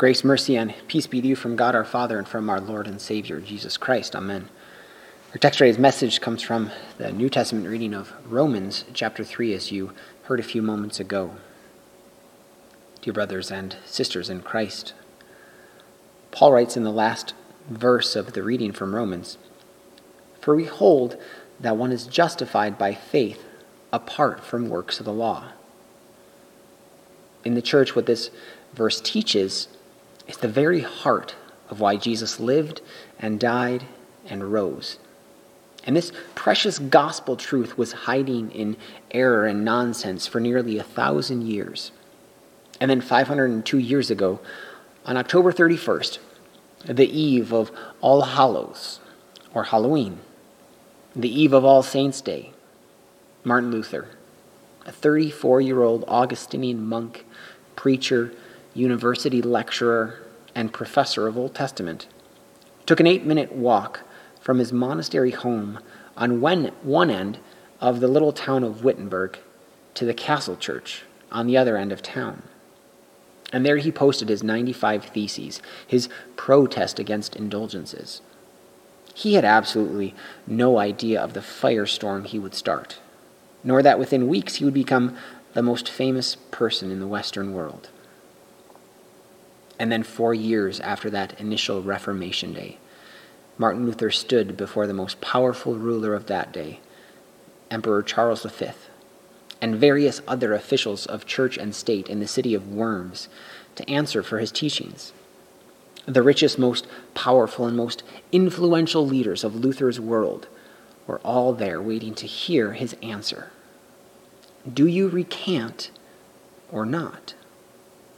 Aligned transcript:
Grace, 0.00 0.24
mercy, 0.24 0.56
and 0.56 0.72
peace 0.88 1.06
be 1.06 1.20
to 1.20 1.28
you 1.28 1.36
from 1.36 1.56
God 1.56 1.74
our 1.74 1.84
Father 1.84 2.16
and 2.16 2.26
from 2.26 2.48
our 2.48 2.58
Lord 2.58 2.86
and 2.86 2.98
Savior, 2.98 3.38
Jesus 3.38 3.76
Christ. 3.76 4.16
Amen. 4.16 4.48
Our 5.32 5.36
text 5.36 5.58
today's 5.58 5.78
message 5.78 6.22
comes 6.22 6.40
from 6.40 6.70
the 6.96 7.12
New 7.12 7.28
Testament 7.28 7.68
reading 7.68 7.92
of 7.92 8.14
Romans 8.24 8.86
chapter 8.94 9.24
3, 9.24 9.52
as 9.52 9.70
you 9.70 9.92
heard 10.22 10.40
a 10.40 10.42
few 10.42 10.62
moments 10.62 11.00
ago. 11.00 11.36
Dear 13.02 13.12
brothers 13.12 13.50
and 13.50 13.76
sisters 13.84 14.30
in 14.30 14.40
Christ, 14.40 14.94
Paul 16.30 16.52
writes 16.52 16.78
in 16.78 16.84
the 16.84 16.90
last 16.90 17.34
verse 17.68 18.16
of 18.16 18.32
the 18.32 18.42
reading 18.42 18.72
from 18.72 18.94
Romans 18.94 19.36
For 20.40 20.56
we 20.56 20.64
hold 20.64 21.18
that 21.60 21.76
one 21.76 21.92
is 21.92 22.06
justified 22.06 22.78
by 22.78 22.94
faith 22.94 23.44
apart 23.92 24.46
from 24.46 24.70
works 24.70 24.98
of 24.98 25.04
the 25.04 25.12
law. 25.12 25.48
In 27.44 27.52
the 27.52 27.60
church, 27.60 27.94
what 27.94 28.06
this 28.06 28.30
verse 28.72 28.98
teaches 29.02 29.68
is 30.30 30.38
the 30.38 30.48
very 30.48 30.80
heart 30.80 31.34
of 31.68 31.80
why 31.80 31.96
Jesus 31.96 32.40
lived 32.40 32.80
and 33.18 33.40
died 33.40 33.84
and 34.26 34.52
rose. 34.52 34.98
And 35.84 35.96
this 35.96 36.12
precious 36.34 36.78
gospel 36.78 37.36
truth 37.36 37.76
was 37.76 37.92
hiding 37.92 38.50
in 38.52 38.76
error 39.10 39.46
and 39.46 39.64
nonsense 39.64 40.26
for 40.26 40.40
nearly 40.40 40.78
a 40.78 40.84
thousand 40.84 41.42
years. 41.42 41.90
And 42.80 42.90
then 42.90 43.00
502 43.00 43.78
years 43.78 44.10
ago, 44.10 44.40
on 45.04 45.16
October 45.16 45.52
31st, 45.52 46.18
the 46.84 47.08
eve 47.08 47.52
of 47.52 47.70
All 48.00 48.22
Hallows, 48.22 49.00
or 49.52 49.64
Halloween, 49.64 50.20
the 51.16 51.28
eve 51.28 51.52
of 51.52 51.64
All 51.64 51.82
Saints' 51.82 52.20
Day, 52.20 52.52
Martin 53.42 53.70
Luther, 53.70 54.08
a 54.86 54.92
34 54.92 55.60
year 55.60 55.82
old 55.82 56.04
Augustinian 56.06 56.86
monk, 56.86 57.26
preacher, 57.74 58.32
university 58.74 59.42
lecturer, 59.42 60.20
and 60.54 60.72
professor 60.72 61.26
of 61.26 61.36
Old 61.36 61.54
Testament, 61.54 62.06
took 62.86 63.00
an 63.00 63.06
eight 63.06 63.24
minute 63.24 63.52
walk 63.52 64.00
from 64.40 64.58
his 64.58 64.72
monastery 64.72 65.30
home 65.30 65.78
on 66.16 66.40
one 66.40 67.10
end 67.10 67.38
of 67.80 68.00
the 68.00 68.08
little 68.08 68.32
town 68.32 68.64
of 68.64 68.84
Wittenberg 68.84 69.38
to 69.94 70.04
the 70.04 70.14
castle 70.14 70.56
church 70.56 71.04
on 71.30 71.46
the 71.46 71.56
other 71.56 71.76
end 71.76 71.92
of 71.92 72.02
town. 72.02 72.42
And 73.52 73.66
there 73.66 73.78
he 73.78 73.90
posted 73.90 74.28
his 74.28 74.42
95 74.42 75.06
Theses, 75.06 75.60
his 75.86 76.08
protest 76.36 76.98
against 76.98 77.36
indulgences. 77.36 78.22
He 79.14 79.34
had 79.34 79.44
absolutely 79.44 80.14
no 80.46 80.78
idea 80.78 81.20
of 81.20 81.32
the 81.32 81.40
firestorm 81.40 82.26
he 82.26 82.38
would 82.38 82.54
start, 82.54 83.00
nor 83.64 83.82
that 83.82 83.98
within 83.98 84.28
weeks 84.28 84.56
he 84.56 84.64
would 84.64 84.74
become 84.74 85.16
the 85.54 85.62
most 85.62 85.88
famous 85.88 86.36
person 86.50 86.90
in 86.90 87.00
the 87.00 87.08
Western 87.08 87.52
world. 87.52 87.88
And 89.80 89.90
then, 89.90 90.02
four 90.02 90.34
years 90.34 90.78
after 90.80 91.08
that 91.08 91.40
initial 91.40 91.80
Reformation 91.80 92.52
Day, 92.52 92.76
Martin 93.56 93.86
Luther 93.86 94.10
stood 94.10 94.54
before 94.54 94.86
the 94.86 94.92
most 94.92 95.22
powerful 95.22 95.74
ruler 95.74 96.14
of 96.14 96.26
that 96.26 96.52
day, 96.52 96.80
Emperor 97.70 98.02
Charles 98.02 98.42
V, 98.42 98.72
and 99.62 99.74
various 99.74 100.20
other 100.28 100.52
officials 100.52 101.06
of 101.06 101.24
church 101.24 101.56
and 101.56 101.74
state 101.74 102.08
in 102.08 102.20
the 102.20 102.28
city 102.28 102.52
of 102.52 102.68
Worms 102.68 103.30
to 103.76 103.88
answer 103.88 104.22
for 104.22 104.38
his 104.38 104.52
teachings. 104.52 105.14
The 106.04 106.22
richest, 106.22 106.58
most 106.58 106.86
powerful, 107.14 107.64
and 107.64 107.74
most 107.74 108.02
influential 108.32 109.06
leaders 109.06 109.44
of 109.44 109.54
Luther's 109.54 109.98
world 109.98 110.46
were 111.06 111.20
all 111.20 111.54
there 111.54 111.80
waiting 111.80 112.14
to 112.16 112.26
hear 112.26 112.74
his 112.74 112.94
answer. 113.02 113.50
Do 114.70 114.86
you 114.86 115.08
recant 115.08 115.90
or 116.70 116.84
not? 116.84 117.32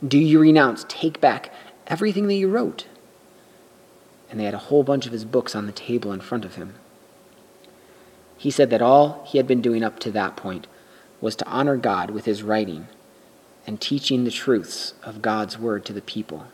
Do 0.06 0.18
you 0.18 0.40
renounce, 0.40 0.84
take 0.88 1.20
back 1.20 1.52
everything 1.86 2.26
that 2.26 2.34
you 2.34 2.48
wrote? 2.48 2.86
And 4.28 4.40
they 4.40 4.44
had 4.44 4.54
a 4.54 4.58
whole 4.58 4.82
bunch 4.82 5.06
of 5.06 5.12
his 5.12 5.24
books 5.24 5.54
on 5.54 5.66
the 5.66 5.72
table 5.72 6.12
in 6.12 6.20
front 6.20 6.44
of 6.44 6.56
him. 6.56 6.74
He 8.36 8.50
said 8.50 8.70
that 8.70 8.82
all 8.82 9.22
he 9.28 9.38
had 9.38 9.46
been 9.46 9.62
doing 9.62 9.84
up 9.84 10.00
to 10.00 10.10
that 10.10 10.36
point 10.36 10.66
was 11.20 11.36
to 11.36 11.46
honor 11.46 11.76
God 11.76 12.10
with 12.10 12.24
his 12.24 12.42
writing 12.42 12.88
and 13.64 13.80
teaching 13.80 14.24
the 14.24 14.32
truths 14.32 14.94
of 15.04 15.22
God's 15.22 15.56
word 15.56 15.84
to 15.84 15.92
the 15.92 16.02
people. 16.02 16.48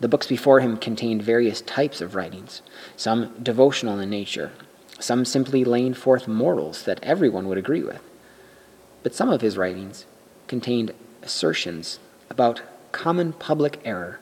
The 0.00 0.08
books 0.08 0.26
before 0.26 0.60
him 0.60 0.78
contained 0.78 1.22
various 1.22 1.60
types 1.60 2.00
of 2.00 2.14
writings, 2.14 2.62
some 2.96 3.34
devotional 3.42 4.00
in 4.00 4.08
nature, 4.08 4.52
some 4.98 5.26
simply 5.26 5.64
laying 5.64 5.92
forth 5.92 6.26
morals 6.26 6.84
that 6.84 7.02
everyone 7.02 7.46
would 7.48 7.58
agree 7.58 7.82
with. 7.82 8.00
But 9.02 9.14
some 9.14 9.28
of 9.28 9.42
his 9.42 9.58
writings 9.58 10.06
contained 10.46 10.94
assertions 11.22 11.98
about 12.32 12.62
common 12.92 13.32
public 13.34 13.78
error 13.84 14.18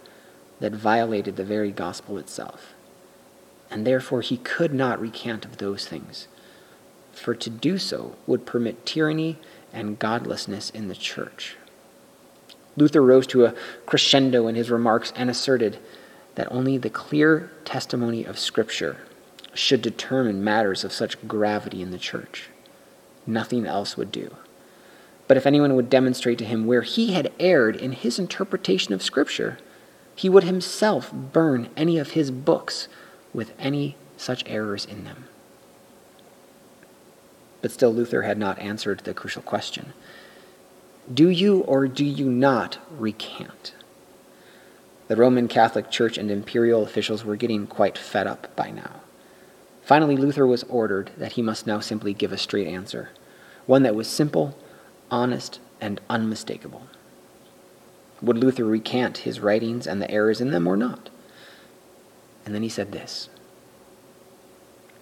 that 0.59 0.73
violated 0.73 1.37
the 1.37 1.45
very 1.45 1.71
gospel 1.71 2.19
itself. 2.19 2.75
And 3.71 3.87
therefore 3.87 4.21
he 4.21 4.37
could 4.37 4.75
not 4.75 5.01
recant 5.01 5.45
of 5.45 5.59
those 5.59 5.87
things, 5.87 6.27
for 7.13 7.37
to 7.37 7.49
do 7.49 7.79
so 7.79 8.17
would 8.27 8.45
permit 8.45 8.85
tyranny 8.85 9.39
and 9.73 9.99
godlessness 9.99 10.71
in 10.71 10.89
the 10.89 10.97
church. 10.97 11.57
Luther 12.77 13.01
rose 13.01 13.29
to 13.29 13.45
a 13.45 13.55
crescendo 13.87 14.49
in 14.49 14.57
his 14.57 14.71
remarks 14.71 15.13
and 15.15 15.31
asserted 15.31 15.79
that 16.35 16.51
only 16.51 16.79
the 16.79 16.91
clear 16.91 17.51
testimony 17.65 18.25
of 18.25 18.39
Scripture 18.39 18.97
should 19.55 19.83
determine 19.83 20.43
matters 20.43 20.83
of 20.83 20.93
such 20.93 21.29
gravity 21.29 21.81
in 21.81 21.93
the 21.93 21.99
church. 21.99 22.49
Nothing 23.27 23.67
else 23.67 23.97
would 23.97 24.11
do. 24.11 24.35
But 25.31 25.37
if 25.37 25.47
anyone 25.47 25.77
would 25.77 25.89
demonstrate 25.89 26.39
to 26.39 26.45
him 26.45 26.67
where 26.67 26.83
he 26.83 27.13
had 27.13 27.31
erred 27.39 27.77
in 27.77 27.93
his 27.93 28.19
interpretation 28.19 28.93
of 28.93 29.01
Scripture, 29.01 29.59
he 30.17 30.29
would 30.29 30.43
himself 30.43 31.13
burn 31.13 31.69
any 31.77 31.99
of 31.99 32.11
his 32.11 32.33
books 32.33 32.89
with 33.33 33.53
any 33.57 33.95
such 34.17 34.43
errors 34.49 34.85
in 34.85 35.05
them. 35.05 35.27
But 37.63 37.71
still, 37.71 37.95
Luther 37.95 38.23
had 38.23 38.39
not 38.39 38.59
answered 38.59 39.03
the 39.05 39.15
crucial 39.15 39.41
question 39.41 39.93
Do 41.15 41.29
you 41.29 41.61
or 41.61 41.87
do 41.87 42.05
you 42.05 42.29
not 42.29 42.79
recant? 42.91 43.73
The 45.07 45.15
Roman 45.15 45.47
Catholic 45.47 45.93
Church 45.93 46.19
and 46.19 46.29
imperial 46.29 46.83
officials 46.83 47.25
were 47.25 47.37
getting 47.37 47.69
quite 47.69 47.97
fed 47.97 48.27
up 48.27 48.57
by 48.57 48.73
now. 48.73 49.03
Finally, 49.85 50.17
Luther 50.17 50.45
was 50.45 50.65
ordered 50.65 51.13
that 51.17 51.35
he 51.35 51.41
must 51.41 51.69
now 51.69 51.79
simply 51.79 52.15
give 52.15 52.33
a 52.33 52.37
straight 52.37 52.67
answer, 52.67 53.11
one 53.67 53.85
that 53.85 53.95
was 53.95 54.09
simple 54.09 54.57
honest, 55.11 55.61
and 55.81 56.01
unmistakable. 56.09 56.83
Would 58.23 58.39
Luther 58.39 58.65
recant 58.65 59.19
his 59.19 59.41
writings 59.41 59.87
and 59.87 60.01
the 60.01 60.11
errors 60.11 60.41
in 60.41 60.51
them 60.51 60.67
or 60.67 60.77
not? 60.77 61.09
And 62.45 62.55
then 62.55 62.63
he 62.63 62.69
said 62.69 62.93
this 62.93 63.29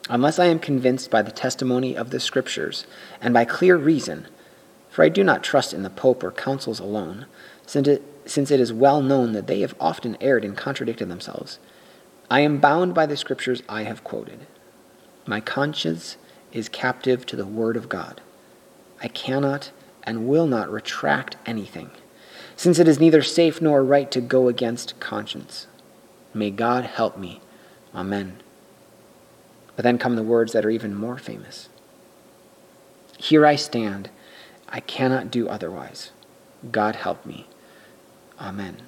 Unless 0.09 0.39
I 0.39 0.47
am 0.47 0.59
convinced 0.59 1.11
by 1.11 1.23
the 1.23 1.31
testimony 1.31 1.97
of 1.97 2.11
the 2.11 2.21
Scriptures 2.21 2.87
and 3.21 3.35
by 3.35 3.45
clear 3.45 3.77
reason, 3.77 4.27
for 4.89 5.05
I 5.05 5.09
do 5.09 5.23
not 5.23 5.45
trust 5.45 5.75
in 5.75 5.83
the 5.83 5.91
Pope 5.91 6.23
or 6.23 6.31
councils 6.31 6.81
alone, 6.81 7.27
since 7.67 7.87
it, 7.87 8.03
since 8.25 8.51
it 8.51 8.61
is 8.61 8.73
well 8.73 9.03
known 9.03 9.33
that 9.33 9.47
they 9.47 9.61
have 9.61 9.75
often 9.79 10.17
erred 10.21 10.45
and 10.45 10.57
contradicted 10.57 11.09
themselves, 11.09 11.59
I 12.31 12.41
am 12.41 12.59
bound 12.59 12.95
by 12.95 13.07
the 13.07 13.17
Scriptures 13.17 13.63
I 13.69 13.83
have 13.83 14.05
quoted. 14.05 14.47
My 15.27 15.41
conscience 15.41 16.17
is 16.53 16.69
captive 16.69 17.27
to 17.27 17.37
the 17.37 17.47
Word 17.47 17.77
of 17.77 17.89
God. 17.89 18.21
I 19.03 19.09
cannot 19.09 19.71
and 20.09 20.27
will 20.27 20.47
not 20.47 20.73
retract 20.73 21.37
anything, 21.45 21.91
since 22.57 22.79
it 22.79 22.89
is 22.89 22.99
neither 22.99 23.21
safe 23.21 23.61
nor 23.61 23.85
right 23.85 24.11
to 24.11 24.23
go 24.23 24.49
against 24.49 24.99
conscience. 25.01 25.67
May 26.33 26.51
God 26.51 26.87
help 26.87 27.19
me. 27.19 27.43
Amen. 27.95 28.39
But 29.77 29.83
then 29.83 29.99
come 29.99 30.17
the 30.17 30.23
words 30.23 30.55
that 30.55 30.65
are 30.65 30.71
even 30.71 30.95
more 30.95 31.19
famous 31.19 31.69
Here 33.19 33.45
I 33.45 33.57
stand. 33.57 34.09
I 34.71 34.81
cannot 34.81 35.31
do 35.31 35.47
otherwise. 35.47 36.11
God 36.73 36.97
help 36.97 37.27
me. 37.27 37.47
Amen. 38.41 38.79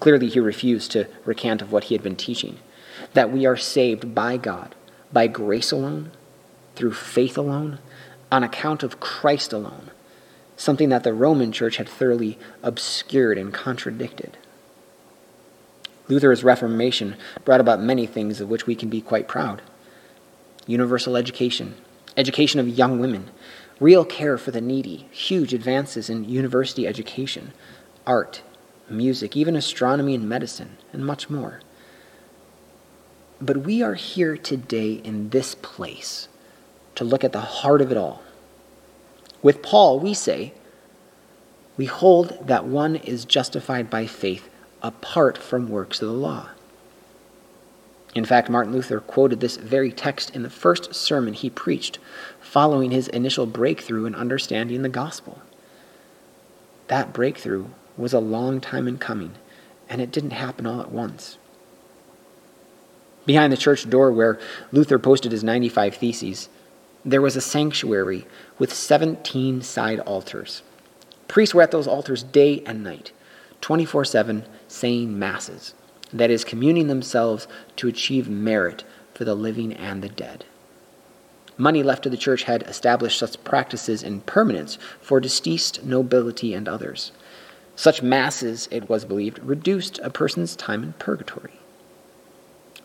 Clearly, 0.00 0.28
he 0.28 0.40
refused 0.40 0.92
to 0.92 1.08
recant 1.26 1.60
of 1.60 1.72
what 1.72 1.84
he 1.84 1.94
had 1.94 2.02
been 2.02 2.16
teaching 2.16 2.58
that 3.12 3.30
we 3.30 3.44
are 3.44 3.56
saved 3.56 4.14
by 4.14 4.38
God, 4.38 4.74
by 5.12 5.26
grace 5.26 5.72
alone, 5.72 6.12
through 6.74 6.94
faith 6.94 7.36
alone, 7.36 7.78
on 8.30 8.42
account 8.42 8.82
of 8.82 9.00
Christ 9.00 9.52
alone, 9.52 9.90
something 10.56 10.88
that 10.88 11.04
the 11.04 11.14
Roman 11.14 11.52
church 11.52 11.76
had 11.76 11.88
thoroughly 11.88 12.38
obscured 12.62 13.38
and 13.38 13.52
contradicted. 13.52 14.36
Luther's 16.08 16.44
Reformation 16.44 17.16
brought 17.44 17.60
about 17.60 17.80
many 17.80 18.06
things 18.06 18.40
of 18.40 18.48
which 18.48 18.66
we 18.66 18.74
can 18.74 18.88
be 18.88 19.00
quite 19.00 19.28
proud 19.28 19.62
universal 20.68 21.16
education, 21.16 21.76
education 22.16 22.58
of 22.58 22.68
young 22.68 22.98
women, 22.98 23.30
real 23.78 24.04
care 24.04 24.36
for 24.36 24.50
the 24.50 24.60
needy, 24.60 25.06
huge 25.12 25.54
advances 25.54 26.10
in 26.10 26.28
university 26.28 26.88
education, 26.88 27.52
art, 28.04 28.42
music, 28.90 29.36
even 29.36 29.54
astronomy 29.54 30.14
and 30.14 30.28
medicine, 30.28 30.76
and 30.92 31.06
much 31.06 31.30
more. 31.30 31.60
But 33.40 33.58
we 33.58 33.80
are 33.80 33.94
here 33.94 34.36
today 34.36 34.94
in 34.94 35.28
this 35.28 35.54
place 35.54 36.26
to 36.96 37.04
look 37.04 37.24
at 37.24 37.32
the 37.32 37.40
heart 37.40 37.80
of 37.80 37.90
it 37.90 37.96
all. 37.96 38.22
With 39.42 39.62
Paul, 39.62 40.00
we 40.00 40.12
say, 40.12 40.52
We 41.76 41.86
hold 41.86 42.46
that 42.46 42.64
one 42.66 42.96
is 42.96 43.24
justified 43.24 43.88
by 43.88 44.06
faith 44.06 44.48
apart 44.82 45.38
from 45.38 45.68
works 45.68 46.02
of 46.02 46.08
the 46.08 46.14
law. 46.14 46.48
In 48.14 48.24
fact, 48.24 48.48
Martin 48.48 48.72
Luther 48.72 49.00
quoted 49.00 49.40
this 49.40 49.56
very 49.56 49.92
text 49.92 50.34
in 50.34 50.42
the 50.42 50.50
first 50.50 50.94
sermon 50.94 51.34
he 51.34 51.50
preached 51.50 51.98
following 52.40 52.90
his 52.90 53.08
initial 53.08 53.44
breakthrough 53.44 54.06
in 54.06 54.14
understanding 54.14 54.80
the 54.82 54.88
gospel. 54.88 55.42
That 56.88 57.12
breakthrough 57.12 57.66
was 57.96 58.14
a 58.14 58.20
long 58.20 58.60
time 58.60 58.88
in 58.88 58.96
coming, 58.96 59.34
and 59.88 60.00
it 60.00 60.12
didn't 60.12 60.30
happen 60.30 60.66
all 60.66 60.80
at 60.80 60.90
once. 60.90 61.36
Behind 63.26 63.52
the 63.52 63.56
church 63.56 63.88
door 63.90 64.10
where 64.12 64.38
Luther 64.72 64.98
posted 64.98 65.32
his 65.32 65.44
95 65.44 65.96
Theses, 65.96 66.48
there 67.06 67.22
was 67.22 67.36
a 67.36 67.40
sanctuary 67.40 68.26
with 68.58 68.74
17 68.74 69.62
side 69.62 70.00
altars. 70.00 70.62
Priests 71.28 71.54
were 71.54 71.62
at 71.62 71.70
those 71.70 71.86
altars 71.86 72.24
day 72.24 72.64
and 72.66 72.82
night, 72.82 73.12
24 73.60 74.04
7, 74.04 74.44
saying 74.66 75.16
masses, 75.16 75.74
that 76.12 76.30
is, 76.30 76.44
communing 76.44 76.88
themselves 76.88 77.46
to 77.76 77.86
achieve 77.86 78.28
merit 78.28 78.82
for 79.14 79.24
the 79.24 79.36
living 79.36 79.72
and 79.72 80.02
the 80.02 80.08
dead. 80.08 80.44
Money 81.56 81.82
left 81.82 82.02
to 82.02 82.10
the 82.10 82.16
church 82.16 82.42
had 82.42 82.62
established 82.64 83.18
such 83.18 83.42
practices 83.44 84.02
in 84.02 84.20
permanence 84.22 84.76
for 85.00 85.20
deceased 85.20 85.84
nobility 85.84 86.52
and 86.52 86.68
others. 86.68 87.12
Such 87.76 88.02
masses, 88.02 88.68
it 88.70 88.88
was 88.88 89.04
believed, 89.04 89.38
reduced 89.38 90.00
a 90.00 90.10
person's 90.10 90.56
time 90.56 90.82
in 90.82 90.92
purgatory. 90.94 91.60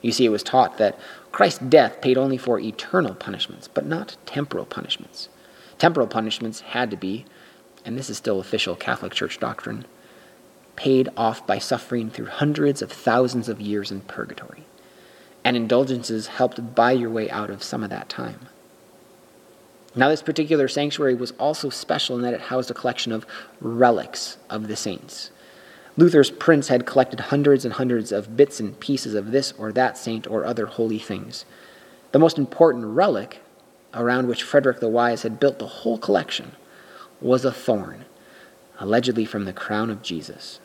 You 0.01 0.12
see, 0.12 0.25
it 0.25 0.30
was 0.30 0.44
taught 0.44 0.77
that 0.77 0.98
Christ's 1.31 1.59
death 1.59 2.01
paid 2.01 2.18
only 2.18 2.38
for 2.38 2.59
eternal 2.59 3.13
punishments, 3.13 3.68
but 3.68 3.86
not 3.86 4.18
temporal 4.25 4.65
punishments. 4.65 5.30
Temporal 5.77 6.07
punishments 6.07 6.62
had 6.62 6.89
to 6.92 6.98
be, 6.98 7.25
and 7.86 7.98
this 7.98 8.09
is 8.09 8.18
still 8.18 8.39
official 8.39 8.75
Catholic 8.75 9.13
Church 9.13 9.39
doctrine, 9.39 9.86
paid 10.75 11.09
off 11.15 11.45
by 11.45 11.59
suffering 11.59 12.09
through 12.09 12.27
hundreds 12.27 12.81
of 12.81 12.92
thousands 12.92 13.48
of 13.48 13.62
years 13.62 13.92
in 13.92 14.01
purgatory. 14.01 14.63
And 15.44 15.56
indulgences 15.56 16.27
helped 16.27 16.75
buy 16.75 16.92
your 16.92 17.09
way 17.09 17.30
out 17.30 17.50
of 17.50 17.63
some 17.63 17.83
of 17.83 17.89
that 17.89 18.09
time. 18.09 18.47
Now, 19.95 20.09
this 20.09 20.21
particular 20.21 20.68
sanctuary 20.68 21.15
was 21.15 21.31
also 21.31 21.69
special 21.69 22.15
in 22.15 22.21
that 22.21 22.33
it 22.33 22.42
housed 22.42 22.71
a 22.71 22.74
collection 22.74 23.12
of 23.12 23.25
relics 23.59 24.38
of 24.50 24.68
the 24.68 24.75
saints. 24.75 25.31
Luther's 25.97 26.31
prince 26.31 26.69
had 26.69 26.85
collected 26.85 27.19
hundreds 27.19 27.65
and 27.65 27.73
hundreds 27.73 28.11
of 28.11 28.38
bits 28.38 28.59
and 28.59 28.79
pieces 28.79 29.13
of 29.13 29.31
this 29.31 29.53
or 29.57 29.71
that 29.71 29.97
saint 29.97 30.25
or 30.27 30.45
other 30.45 30.65
holy 30.65 30.99
things. 30.99 31.45
The 32.11 32.19
most 32.19 32.38
important 32.38 32.85
relic, 32.85 33.41
around 33.93 34.27
which 34.27 34.43
Frederick 34.43 34.79
the 34.79 34.88
Wise 34.88 35.23
had 35.23 35.39
built 35.39 35.59
the 35.59 35.67
whole 35.67 35.97
collection, 35.97 36.53
was 37.19 37.43
a 37.43 37.51
thorn, 37.51 38.05
allegedly 38.79 39.25
from 39.25 39.45
the 39.45 39.53
crown 39.53 39.89
of 39.89 40.01
Jesus. 40.01 40.59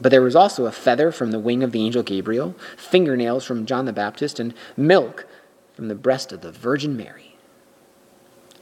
But 0.00 0.10
there 0.10 0.22
was 0.22 0.36
also 0.36 0.66
a 0.66 0.72
feather 0.72 1.10
from 1.10 1.32
the 1.32 1.40
wing 1.40 1.62
of 1.62 1.72
the 1.72 1.84
angel 1.84 2.04
Gabriel, 2.04 2.54
fingernails 2.76 3.44
from 3.44 3.66
John 3.66 3.84
the 3.84 3.92
Baptist, 3.92 4.38
and 4.38 4.54
milk 4.76 5.26
from 5.74 5.88
the 5.88 5.94
breast 5.96 6.32
of 6.32 6.40
the 6.40 6.52
Virgin 6.52 6.96
Mary. 6.96 7.36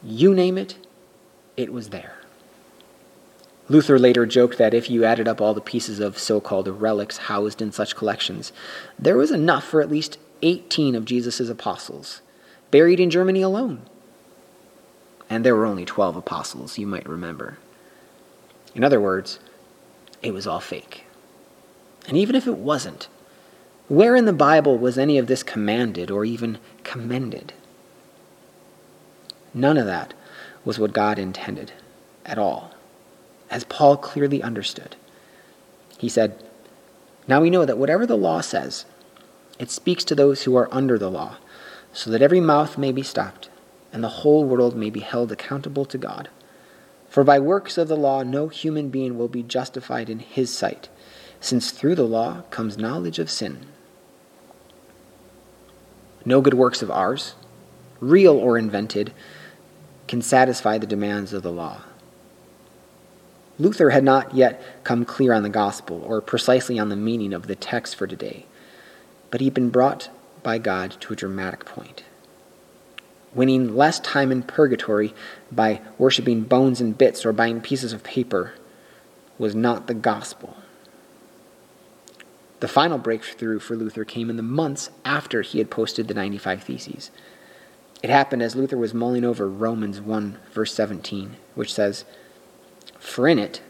You 0.02 0.34
name 0.34 0.56
it, 0.56 0.76
it 1.56 1.72
was 1.72 1.90
there. 1.90 2.16
Luther 3.68 3.98
later 3.98 4.26
joked 4.26 4.58
that 4.58 4.74
if 4.74 4.88
you 4.88 5.04
added 5.04 5.26
up 5.26 5.40
all 5.40 5.52
the 5.52 5.60
pieces 5.60 5.98
of 5.98 6.18
so 6.18 6.40
called 6.40 6.68
relics 6.68 7.16
housed 7.16 7.60
in 7.60 7.72
such 7.72 7.96
collections, 7.96 8.52
there 8.98 9.16
was 9.16 9.32
enough 9.32 9.64
for 9.64 9.80
at 9.80 9.90
least 9.90 10.18
18 10.42 10.94
of 10.94 11.04
Jesus' 11.04 11.48
apostles, 11.48 12.20
buried 12.70 13.00
in 13.00 13.10
Germany 13.10 13.42
alone. 13.42 13.82
And 15.28 15.44
there 15.44 15.56
were 15.56 15.66
only 15.66 15.84
12 15.84 16.16
apostles, 16.16 16.78
you 16.78 16.86
might 16.86 17.08
remember. 17.08 17.58
In 18.74 18.84
other 18.84 19.00
words, 19.00 19.40
it 20.22 20.32
was 20.32 20.46
all 20.46 20.60
fake. 20.60 21.04
And 22.06 22.16
even 22.16 22.36
if 22.36 22.46
it 22.46 22.58
wasn't, 22.58 23.08
where 23.88 24.14
in 24.14 24.26
the 24.26 24.32
Bible 24.32 24.78
was 24.78 24.96
any 24.96 25.18
of 25.18 25.26
this 25.26 25.42
commanded 25.42 26.08
or 26.08 26.24
even 26.24 26.58
commended? 26.84 27.52
None 29.52 29.76
of 29.76 29.86
that 29.86 30.14
was 30.64 30.78
what 30.78 30.92
God 30.92 31.18
intended 31.18 31.72
at 32.24 32.38
all 32.38 32.75
as 33.50 33.64
Paul 33.64 33.96
clearly 33.96 34.42
understood. 34.42 34.96
He 35.98 36.08
said, 36.08 36.42
Now 37.26 37.40
we 37.40 37.50
know 37.50 37.64
that 37.64 37.78
whatever 37.78 38.06
the 38.06 38.16
law 38.16 38.40
says, 38.40 38.84
it 39.58 39.70
speaks 39.70 40.04
to 40.04 40.14
those 40.14 40.42
who 40.42 40.56
are 40.56 40.72
under 40.72 40.98
the 40.98 41.10
law, 41.10 41.36
so 41.92 42.10
that 42.10 42.22
every 42.22 42.40
mouth 42.40 42.76
may 42.76 42.92
be 42.92 43.02
stopped, 43.02 43.48
and 43.92 44.04
the 44.04 44.08
whole 44.08 44.44
world 44.44 44.76
may 44.76 44.90
be 44.90 45.00
held 45.00 45.32
accountable 45.32 45.86
to 45.86 45.98
God. 45.98 46.28
For 47.08 47.24
by 47.24 47.38
works 47.38 47.78
of 47.78 47.88
the 47.88 47.96
law 47.96 48.22
no 48.22 48.48
human 48.48 48.90
being 48.90 49.16
will 49.16 49.28
be 49.28 49.42
justified 49.42 50.10
in 50.10 50.18
his 50.18 50.54
sight, 50.54 50.88
since 51.40 51.70
through 51.70 51.94
the 51.94 52.04
law 52.04 52.42
comes 52.50 52.76
knowledge 52.76 53.18
of 53.18 53.30
sin. 53.30 53.66
No 56.24 56.40
good 56.40 56.54
works 56.54 56.82
of 56.82 56.90
ours, 56.90 57.34
real 58.00 58.36
or 58.36 58.58
invented, 58.58 59.14
can 60.08 60.20
satisfy 60.20 60.76
the 60.76 60.86
demands 60.86 61.32
of 61.32 61.42
the 61.42 61.52
law. 61.52 61.82
Luther 63.58 63.90
had 63.90 64.04
not 64.04 64.34
yet 64.34 64.62
come 64.84 65.04
clear 65.04 65.32
on 65.32 65.42
the 65.42 65.48
gospel 65.48 66.02
or 66.04 66.20
precisely 66.20 66.78
on 66.78 66.88
the 66.88 66.96
meaning 66.96 67.32
of 67.32 67.46
the 67.46 67.54
text 67.54 67.96
for 67.96 68.06
today, 68.06 68.46
but 69.30 69.40
he'd 69.40 69.54
been 69.54 69.70
brought 69.70 70.10
by 70.42 70.58
God 70.58 70.96
to 71.00 71.12
a 71.12 71.16
dramatic 71.16 71.64
point. 71.64 72.04
Winning 73.34 73.74
less 73.74 74.00
time 74.00 74.30
in 74.30 74.42
purgatory 74.42 75.14
by 75.50 75.80
worshiping 75.98 76.42
bones 76.42 76.80
and 76.80 76.96
bits 76.96 77.24
or 77.24 77.32
buying 77.32 77.60
pieces 77.60 77.92
of 77.92 78.02
paper 78.02 78.52
was 79.38 79.54
not 79.54 79.86
the 79.86 79.94
gospel. 79.94 80.56
The 82.60 82.68
final 82.68 82.96
breakthrough 82.96 83.58
for 83.58 83.76
Luther 83.76 84.04
came 84.04 84.30
in 84.30 84.36
the 84.36 84.42
months 84.42 84.90
after 85.04 85.42
he 85.42 85.58
had 85.58 85.70
posted 85.70 86.08
the 86.08 86.14
95 86.14 86.62
Theses. 86.62 87.10
It 88.02 88.08
happened 88.08 88.42
as 88.42 88.56
Luther 88.56 88.78
was 88.78 88.94
mulling 88.94 89.24
over 89.24 89.48
Romans 89.48 90.00
1, 90.00 90.38
verse 90.52 90.72
17, 90.72 91.36
which 91.54 91.72
says, 91.72 92.04
for 92.98 93.28
in 93.28 93.38
it, 93.38 93.60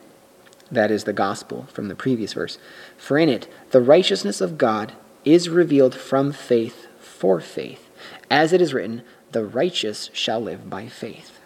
that 0.70 0.90
is 0.90 1.04
the 1.04 1.12
gospel 1.12 1.66
from 1.72 1.88
the 1.88 1.94
previous 1.94 2.32
verse, 2.32 2.58
for 2.96 3.18
in 3.18 3.28
it 3.28 3.48
the 3.70 3.80
righteousness 3.80 4.40
of 4.40 4.58
God 4.58 4.92
is 5.24 5.48
revealed 5.48 5.94
from 5.94 6.32
faith 6.32 6.86
for 6.98 7.40
faith. 7.40 7.88
As 8.30 8.52
it 8.52 8.60
is 8.60 8.74
written, 8.74 9.02
the 9.32 9.44
righteous 9.44 10.10
shall 10.12 10.40
live 10.40 10.70
by 10.70 10.88
faith. 10.88 11.38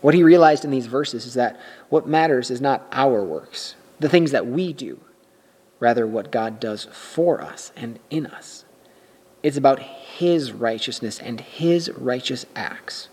What 0.00 0.14
he 0.14 0.22
realized 0.22 0.64
in 0.64 0.70
these 0.70 0.86
verses 0.86 1.26
is 1.26 1.34
that 1.34 1.60
what 1.88 2.08
matters 2.08 2.50
is 2.50 2.60
not 2.60 2.86
our 2.90 3.22
works, 3.22 3.76
the 4.00 4.08
things 4.08 4.32
that 4.32 4.46
we 4.46 4.72
do, 4.72 5.00
rather, 5.78 6.06
what 6.06 6.32
God 6.32 6.58
does 6.58 6.84
for 6.84 7.40
us 7.40 7.72
and 7.76 7.98
in 8.10 8.26
us. 8.26 8.64
It's 9.42 9.56
about 9.56 9.80
his 9.80 10.52
righteousness 10.52 11.20
and 11.20 11.40
his 11.40 11.90
righteous 11.90 12.46
acts. 12.54 13.08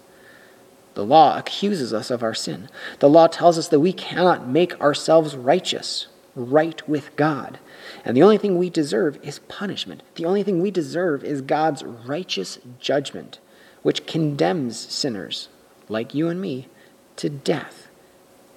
The 1.00 1.06
law 1.06 1.38
accuses 1.38 1.94
us 1.94 2.12
of 2.12 2.24
our 2.24 2.34
sin. 2.34 2.68
The 3.00 3.08
law 3.08 3.28
tells 3.28 3.58
us 3.58 3.70
that 3.70 3.80
we 3.80 3.94
cannot 3.94 4.50
make 4.50 4.78
ourselves 4.82 5.34
righteous, 5.34 6.08
right 6.36 6.86
with 6.90 7.16
God. 7.16 7.58
And 8.04 8.18
the 8.18 8.24
only 8.24 8.38
thing 8.38 8.58
we 8.58 8.70
deserve 8.70 9.18
is 9.24 9.40
punishment. 9.48 10.04
The 10.16 10.26
only 10.26 10.44
thing 10.44 10.62
we 10.62 10.72
deserve 10.72 11.24
is 11.24 11.40
God's 11.40 11.86
righteous 11.86 12.60
judgment, 12.82 13.40
which 13.82 14.08
condemns 14.08 14.78
sinners, 14.78 15.48
like 15.88 16.14
you 16.14 16.28
and 16.28 16.42
me, 16.42 16.68
to 17.16 17.30
death, 17.30 17.88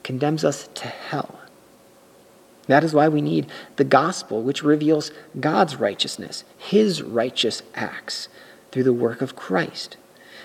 condemns 0.02 0.44
us 0.44 0.68
to 0.74 0.88
hell. 0.88 1.38
That 2.66 2.82
is 2.82 2.92
why 2.92 3.06
we 3.06 3.22
need 3.22 3.46
the 3.76 3.84
gospel, 3.84 4.42
which 4.42 4.64
reveals 4.64 5.12
God's 5.38 5.76
righteousness, 5.76 6.42
his 6.58 7.02
righteous 7.02 7.62
acts, 7.76 8.26
through 8.72 8.82
the 8.82 8.92
work 8.92 9.22
of 9.22 9.36
Christ 9.36 9.96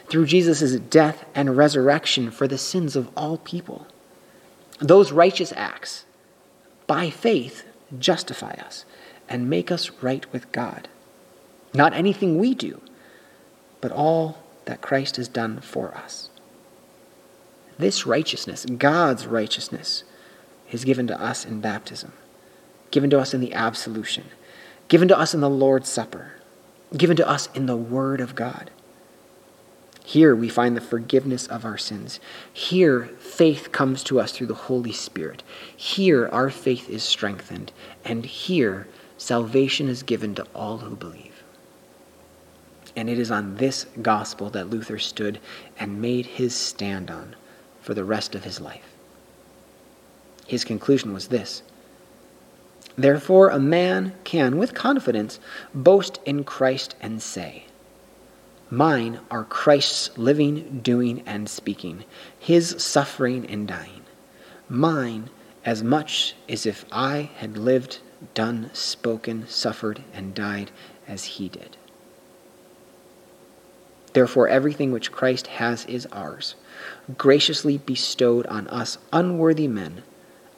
through 0.09 0.25
Jesus' 0.25 0.79
death 0.79 1.25
and 1.35 1.57
resurrection 1.57 2.31
for 2.31 2.47
the 2.47 2.57
sins 2.57 2.95
of 2.95 3.09
all 3.15 3.37
people. 3.37 3.87
Those 4.79 5.11
righteous 5.11 5.53
acts, 5.55 6.05
by 6.85 7.09
faith, 7.09 7.65
justify 7.97 8.53
us 8.53 8.85
and 9.27 9.49
make 9.49 9.71
us 9.71 9.91
right 10.01 10.31
with 10.31 10.51
God. 10.51 10.87
Not 11.73 11.93
anything 11.93 12.37
we 12.37 12.53
do, 12.53 12.81
but 13.81 13.91
all 13.91 14.37
that 14.65 14.81
Christ 14.81 15.17
has 15.17 15.27
done 15.27 15.59
for 15.59 15.95
us. 15.95 16.29
This 17.77 18.05
righteousness, 18.05 18.65
God's 18.65 19.27
righteousness, 19.27 20.03
is 20.71 20.83
given 20.83 21.07
to 21.07 21.21
us 21.21 21.45
in 21.45 21.61
baptism, 21.61 22.13
given 22.91 23.09
to 23.11 23.19
us 23.19 23.33
in 23.33 23.41
the 23.41 23.53
absolution, 23.53 24.25
given 24.87 25.07
to 25.07 25.17
us 25.17 25.33
in 25.33 25.41
the 25.41 25.49
Lord's 25.49 25.89
Supper, 25.89 26.33
given 26.95 27.17
to 27.17 27.27
us 27.27 27.49
in 27.53 27.65
the 27.65 27.77
Word 27.77 28.21
of 28.21 28.35
God. 28.35 28.71
Here 30.07 30.33
we 30.33 30.47
find 30.47 30.77
the 30.77 30.79
forgiveness 30.79 31.47
of 31.47 31.65
our 31.65 31.77
sins. 31.77 32.21
Here 32.53 33.07
faith 33.19 33.73
comes 33.73 34.05
to 34.05 34.21
us 34.21 34.31
through 34.31 34.47
the 34.47 34.53
Holy 34.53 34.93
Spirit. 34.93 35.43
Here 35.75 36.29
our 36.29 36.49
faith 36.49 36.89
is 36.89 37.03
strengthened. 37.03 37.73
And 38.05 38.25
here 38.25 38.87
salvation 39.17 39.89
is 39.89 40.03
given 40.03 40.33
to 40.35 40.47
all 40.55 40.77
who 40.77 40.95
believe. 40.95 41.43
And 42.95 43.09
it 43.09 43.19
is 43.19 43.29
on 43.29 43.57
this 43.57 43.85
gospel 44.01 44.49
that 44.51 44.69
Luther 44.69 44.97
stood 44.97 45.41
and 45.77 46.01
made 46.01 46.25
his 46.25 46.55
stand 46.55 47.11
on 47.11 47.35
for 47.81 47.93
the 47.93 48.05
rest 48.05 48.33
of 48.33 48.45
his 48.45 48.61
life. 48.61 48.95
His 50.45 50.63
conclusion 50.63 51.13
was 51.13 51.27
this 51.27 51.63
Therefore, 52.97 53.49
a 53.49 53.59
man 53.59 54.15
can, 54.23 54.57
with 54.57 54.73
confidence, 54.73 55.41
boast 55.73 56.21
in 56.23 56.45
Christ 56.45 56.95
and 57.01 57.21
say, 57.21 57.65
Mine 58.69 59.21
are 59.31 59.45
Christ's 59.45 60.17
living, 60.17 60.81
doing, 60.83 61.23
and 61.25 61.47
speaking, 61.47 62.03
his 62.37 62.75
suffering 62.83 63.45
and 63.45 63.67
dying. 63.67 64.01
Mine 64.67 65.29
as 65.63 65.83
much 65.83 66.35
as 66.49 66.65
if 66.65 66.85
I 66.91 67.29
had 67.37 67.57
lived, 67.57 67.99
done, 68.33 68.69
spoken, 68.73 69.47
suffered, 69.47 70.01
and 70.13 70.33
died 70.33 70.71
as 71.07 71.23
he 71.23 71.47
did. 71.47 71.77
Therefore, 74.13 74.47
everything 74.47 74.91
which 74.91 75.11
Christ 75.11 75.47
has 75.47 75.85
is 75.85 76.07
ours, 76.11 76.55
graciously 77.17 77.77
bestowed 77.77 78.45
on 78.47 78.67
us 78.67 78.97
unworthy 79.13 79.67
men 79.67 80.03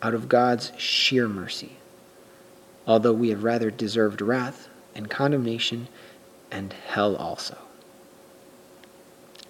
out 0.02 0.14
of 0.14 0.30
God's 0.30 0.72
sheer 0.78 1.28
mercy, 1.28 1.78
although 2.88 3.14
we 3.14 3.30
have 3.30 3.44
rather 3.44 3.70
deserved 3.70 4.22
wrath 4.22 4.68
and 4.96 5.10
condemnation 5.10 5.90
and 6.52 6.74
hell 6.74 7.16
also. 7.16 7.58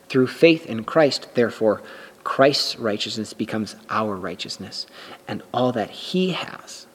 Through 0.10 0.28
faith 0.28 0.66
in 0.66 0.84
Christ, 0.84 1.30
therefore, 1.36 1.82
Christ's 2.24 2.78
righteousness 2.78 3.34
becomes 3.34 3.76
our 3.90 4.16
righteousness, 4.16 4.88
and 5.28 5.42
all 5.54 5.72
that 5.72 5.90
he 5.90 6.32
has 6.32 6.88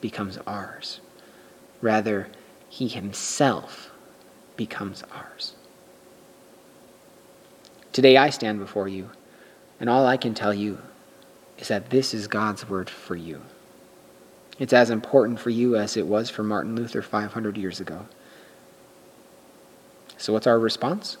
becomes 0.00 0.38
ours. 0.46 1.00
Rather, 1.80 2.28
he 2.68 2.88
himself 2.88 3.90
becomes 4.56 5.02
ours. 5.14 5.54
Today 7.92 8.16
I 8.16 8.30
stand 8.30 8.58
before 8.58 8.88
you, 8.88 9.10
and 9.80 9.88
all 9.88 10.06
I 10.06 10.16
can 10.16 10.34
tell 10.34 10.52
you 10.52 10.78
is 11.58 11.68
that 11.68 11.90
this 11.90 12.12
is 12.12 12.26
God's 12.26 12.68
word 12.68 12.90
for 12.90 13.16
you. 13.16 13.40
It's 14.58 14.72
as 14.72 14.90
important 14.90 15.38
for 15.38 15.50
you 15.50 15.76
as 15.76 15.96
it 15.96 16.06
was 16.06 16.30
for 16.30 16.42
Martin 16.42 16.74
Luther 16.74 17.02
500 17.02 17.56
years 17.56 17.80
ago. 17.80 18.06
So, 20.16 20.32
what's 20.32 20.48
our 20.48 20.58
response? 20.58 21.16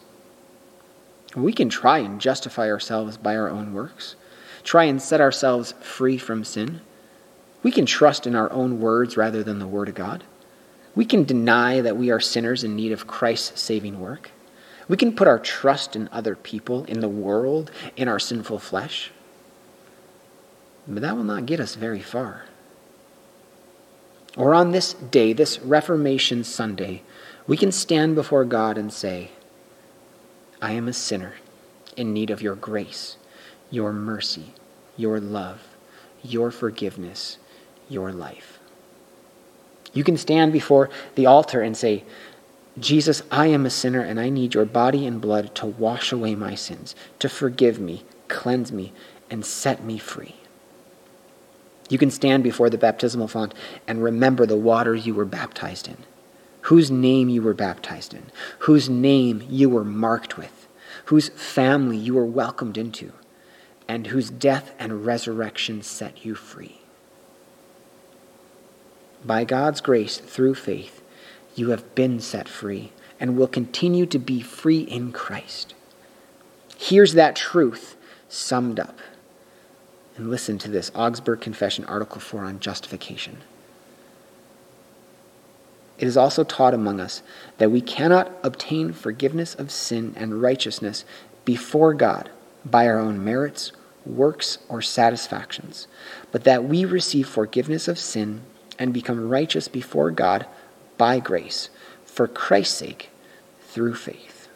We 1.36 1.52
can 1.52 1.68
try 1.68 1.98
and 1.98 2.20
justify 2.20 2.70
ourselves 2.70 3.16
by 3.16 3.36
our 3.36 3.48
own 3.48 3.74
works, 3.74 4.16
try 4.64 4.84
and 4.84 5.00
set 5.00 5.20
ourselves 5.20 5.74
free 5.80 6.18
from 6.18 6.44
sin. 6.44 6.80
We 7.62 7.70
can 7.70 7.86
trust 7.86 8.26
in 8.26 8.34
our 8.34 8.50
own 8.52 8.80
words 8.80 9.16
rather 9.16 9.42
than 9.42 9.58
the 9.58 9.66
Word 9.66 9.88
of 9.88 9.94
God. 9.94 10.24
We 10.94 11.04
can 11.04 11.24
deny 11.24 11.80
that 11.80 11.96
we 11.96 12.10
are 12.10 12.20
sinners 12.20 12.64
in 12.64 12.74
need 12.74 12.92
of 12.92 13.06
Christ's 13.06 13.60
saving 13.60 14.00
work. 14.00 14.30
We 14.88 14.96
can 14.96 15.14
put 15.14 15.28
our 15.28 15.38
trust 15.38 15.94
in 15.94 16.08
other 16.10 16.34
people, 16.34 16.84
in 16.84 17.00
the 17.00 17.08
world, 17.08 17.70
in 17.96 18.08
our 18.08 18.18
sinful 18.18 18.58
flesh. 18.58 19.10
But 20.86 21.02
that 21.02 21.16
will 21.16 21.24
not 21.24 21.46
get 21.46 21.60
us 21.60 21.74
very 21.74 22.00
far. 22.00 22.46
Or 24.36 24.54
on 24.54 24.70
this 24.70 24.94
day, 24.94 25.32
this 25.32 25.58
Reformation 25.58 26.42
Sunday, 26.42 27.02
we 27.46 27.56
can 27.56 27.70
stand 27.70 28.14
before 28.14 28.44
God 28.44 28.78
and 28.78 28.92
say, 28.92 29.32
I 30.60 30.72
am 30.72 30.88
a 30.88 30.92
sinner 30.92 31.34
in 31.96 32.12
need 32.12 32.30
of 32.30 32.42
your 32.42 32.54
grace, 32.54 33.16
your 33.70 33.92
mercy, 33.92 34.54
your 34.96 35.20
love, 35.20 35.76
your 36.22 36.50
forgiveness, 36.50 37.38
your 37.88 38.12
life. 38.12 38.58
You 39.92 40.04
can 40.04 40.16
stand 40.16 40.52
before 40.52 40.90
the 41.14 41.26
altar 41.26 41.62
and 41.62 41.76
say, 41.76 42.04
Jesus, 42.78 43.22
I 43.30 43.46
am 43.46 43.66
a 43.66 43.70
sinner 43.70 44.00
and 44.00 44.20
I 44.20 44.28
need 44.28 44.54
your 44.54 44.64
body 44.64 45.06
and 45.06 45.20
blood 45.20 45.54
to 45.56 45.66
wash 45.66 46.12
away 46.12 46.34
my 46.34 46.54
sins, 46.54 46.94
to 47.18 47.28
forgive 47.28 47.80
me, 47.80 48.04
cleanse 48.28 48.70
me, 48.70 48.92
and 49.30 49.44
set 49.44 49.82
me 49.82 49.98
free. 49.98 50.36
You 51.88 51.98
can 51.98 52.10
stand 52.10 52.44
before 52.44 52.68
the 52.68 52.78
baptismal 52.78 53.28
font 53.28 53.54
and 53.86 54.02
remember 54.02 54.44
the 54.44 54.56
water 54.56 54.94
you 54.94 55.14
were 55.14 55.24
baptized 55.24 55.88
in 55.88 55.96
whose 56.68 56.90
name 56.90 57.30
you 57.30 57.40
were 57.40 57.54
baptized 57.54 58.12
in, 58.12 58.22
whose 58.58 58.90
name 58.90 59.42
you 59.48 59.70
were 59.70 59.84
marked 59.84 60.36
with, 60.36 60.68
whose 61.06 61.30
family 61.30 61.96
you 61.96 62.12
were 62.12 62.26
welcomed 62.26 62.76
into, 62.76 63.10
and 63.88 64.08
whose 64.08 64.28
death 64.28 64.74
and 64.78 65.06
resurrection 65.06 65.80
set 65.80 66.26
you 66.26 66.34
free. 66.34 66.78
By 69.24 69.44
God's 69.44 69.80
grace, 69.80 70.18
through 70.18 70.56
faith, 70.56 71.00
you 71.54 71.70
have 71.70 71.94
been 71.94 72.20
set 72.20 72.50
free 72.50 72.92
and 73.18 73.38
will 73.38 73.48
continue 73.48 74.04
to 74.04 74.18
be 74.18 74.42
free 74.42 74.80
in 74.80 75.10
Christ. 75.10 75.72
Here's 76.76 77.14
that 77.14 77.34
truth 77.34 77.96
summed 78.28 78.78
up. 78.78 78.98
And 80.18 80.28
listen 80.28 80.58
to 80.58 80.68
this 80.68 80.92
Augsburg 80.94 81.40
Confession, 81.40 81.86
Article 81.86 82.20
4 82.20 82.44
on 82.44 82.60
justification. 82.60 83.38
It 85.98 86.06
is 86.06 86.16
also 86.16 86.44
taught 86.44 86.74
among 86.74 87.00
us 87.00 87.22
that 87.58 87.70
we 87.70 87.80
cannot 87.80 88.30
obtain 88.42 88.92
forgiveness 88.92 89.54
of 89.54 89.70
sin 89.70 90.14
and 90.16 90.40
righteousness 90.40 91.04
before 91.44 91.92
God 91.94 92.30
by 92.64 92.86
our 92.86 92.98
own 92.98 93.24
merits, 93.24 93.72
works, 94.06 94.58
or 94.68 94.80
satisfactions, 94.80 95.88
but 96.30 96.44
that 96.44 96.64
we 96.64 96.84
receive 96.84 97.28
forgiveness 97.28 97.88
of 97.88 97.98
sin 97.98 98.42
and 98.78 98.94
become 98.94 99.28
righteous 99.28 99.66
before 99.66 100.10
God 100.10 100.46
by 100.96 101.18
grace, 101.18 101.68
for 102.04 102.28
Christ's 102.28 102.76
sake, 102.76 103.10
through 103.60 103.94
faith. 103.94 104.48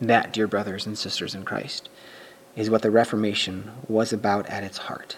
That, 0.00 0.32
dear 0.32 0.46
brothers 0.46 0.86
and 0.86 0.98
sisters 0.98 1.34
in 1.34 1.44
Christ, 1.44 1.88
is 2.56 2.70
what 2.70 2.82
the 2.82 2.90
Reformation 2.90 3.70
was 3.86 4.12
about 4.12 4.46
at 4.48 4.64
its 4.64 4.78
heart. 4.78 5.16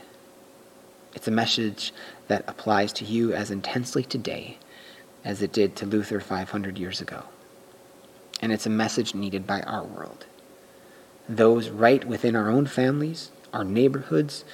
It's 1.14 1.28
a 1.28 1.32
message 1.32 1.92
that 2.28 2.44
applies 2.48 2.92
to 2.94 3.04
you 3.04 3.32
as 3.32 3.50
intensely 3.50 4.02
today 4.02 4.58
as 5.24 5.42
it 5.42 5.52
did 5.52 5.74
to 5.76 5.86
Luther 5.86 6.20
500 6.20 6.78
years 6.78 7.00
ago. 7.00 7.24
And 8.40 8.52
it's 8.52 8.66
a 8.66 8.70
message 8.70 9.14
needed 9.14 9.46
by 9.46 9.62
our 9.62 9.84
world. 9.84 10.26
Those 11.28 11.70
right 11.70 12.04
within 12.04 12.36
our 12.36 12.50
own 12.50 12.66
families, 12.66 13.30
our 13.52 13.64
neighborhoods, 13.64 14.44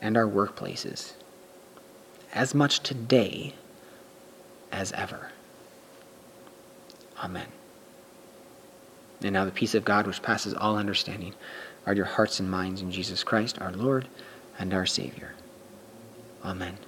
and 0.00 0.16
our 0.16 0.26
workplaces. 0.26 1.12
As 2.32 2.54
much 2.54 2.80
today 2.80 3.54
as 4.70 4.92
ever. 4.92 5.32
Amen. 7.22 7.48
And 9.22 9.32
now 9.32 9.44
the 9.44 9.50
peace 9.50 9.74
of 9.74 9.84
God, 9.84 10.06
which 10.06 10.22
passes 10.22 10.54
all 10.54 10.76
understanding, 10.76 11.34
guard 11.84 11.96
your 11.96 12.06
hearts 12.06 12.40
and 12.40 12.50
minds 12.50 12.80
in 12.80 12.92
Jesus 12.92 13.24
Christ, 13.24 13.60
our 13.60 13.72
Lord 13.72 14.06
and 14.58 14.72
our 14.72 14.86
Savior. 14.86 15.34
Amen. 16.44 16.78